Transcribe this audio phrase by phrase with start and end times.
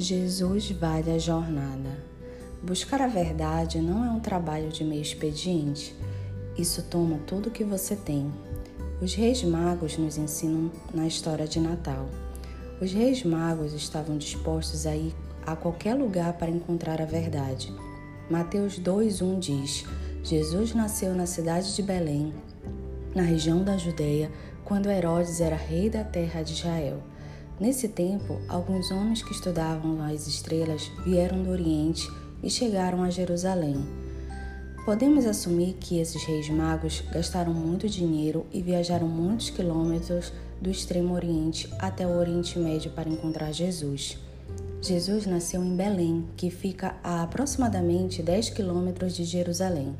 [0.00, 1.90] Jesus vale a jornada.
[2.62, 5.94] Buscar a verdade não é um trabalho de meio expediente.
[6.56, 8.32] Isso toma tudo o que você tem.
[9.02, 12.08] Os reis magos nos ensinam na história de Natal.
[12.80, 15.14] Os reis magos estavam dispostos a ir
[15.46, 17.70] a qualquer lugar para encontrar a verdade.
[18.30, 19.84] Mateus 2:1 diz:
[20.24, 22.32] Jesus nasceu na cidade de Belém,
[23.14, 24.32] na região da Judéia,
[24.64, 27.02] quando Herodes era rei da terra de Israel.
[27.60, 32.10] Nesse tempo, alguns homens que estudavam as estrelas vieram do Oriente
[32.42, 33.76] e chegaram a Jerusalém.
[34.86, 41.12] Podemos assumir que esses reis magos gastaram muito dinheiro e viajaram muitos quilômetros do extremo
[41.12, 44.16] Oriente até o Oriente Médio para encontrar Jesus.
[44.80, 49.94] Jesus nasceu em Belém, que fica a aproximadamente 10 quilômetros de Jerusalém.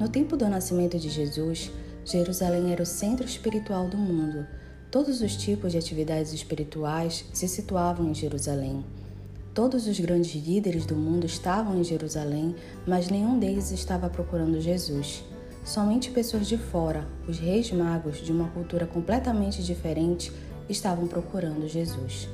[0.00, 1.70] No tempo do nascimento de Jesus,
[2.02, 4.46] Jerusalém era o centro espiritual do mundo.
[4.90, 8.82] Todos os tipos de atividades espirituais se situavam em Jerusalém.
[9.52, 15.22] Todos os grandes líderes do mundo estavam em Jerusalém, mas nenhum deles estava procurando Jesus.
[15.62, 20.32] Somente pessoas de fora, os reis magos de uma cultura completamente diferente,
[20.70, 22.26] estavam procurando Jesus.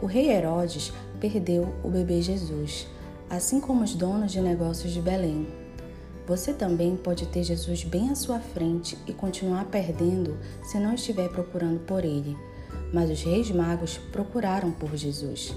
[0.00, 2.86] O rei Herodes perdeu o bebê Jesus,
[3.28, 5.46] assim como os donos de negócios de Belém,
[6.26, 11.28] você também pode ter Jesus bem à sua frente e continuar perdendo se não estiver
[11.28, 12.36] procurando por ele.
[12.92, 15.54] Mas os reis magos procuraram por Jesus.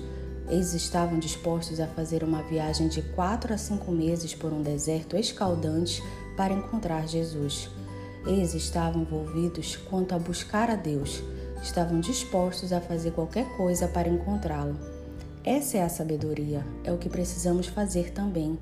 [0.49, 5.17] Eles estavam dispostos a fazer uma viagem de quatro a cinco meses por um deserto
[5.17, 6.01] escaldante
[6.35, 7.69] para encontrar Jesus.
[8.25, 11.21] Eles estavam envolvidos quanto a buscar a Deus,
[11.61, 14.77] estavam dispostos a fazer qualquer coisa para encontrá-lo.
[15.43, 18.59] Essa é a sabedoria, é o que precisamos fazer também.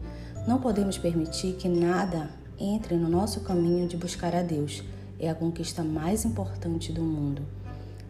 [0.48, 2.30] Não podemos permitir que nada
[2.60, 4.84] entre no nosso caminho de buscar a Deus.
[5.20, 7.42] É a conquista mais importante do mundo.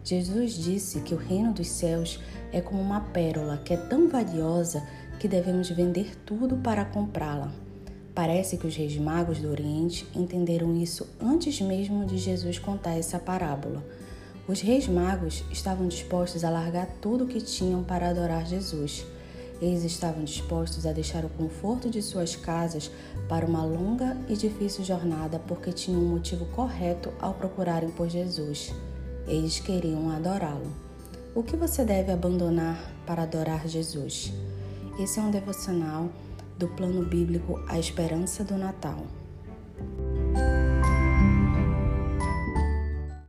[0.04, 2.20] Jesus disse que o reino dos céus
[2.52, 4.86] é como uma pérola que é tão valiosa
[5.18, 7.50] que devemos vender tudo para comprá-la.
[8.14, 13.18] Parece que os reis magos do Oriente entenderam isso antes mesmo de Jesus contar essa
[13.18, 13.84] parábola.
[14.48, 19.04] Os reis magos estavam dispostos a largar tudo o que tinham para adorar Jesus.
[19.60, 22.90] Eles estavam dispostos a deixar o conforto de suas casas
[23.28, 28.72] para uma longa e difícil jornada porque tinham um motivo correto ao procurarem por Jesus.
[29.26, 30.70] Eles queriam adorá-lo.
[31.34, 34.32] O que você deve abandonar para adorar Jesus?
[34.98, 36.08] Esse é um devocional
[36.58, 39.04] do plano bíblico A Esperança do Natal.